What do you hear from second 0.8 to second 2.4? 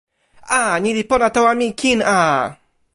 ni li pona tawa mi kin a.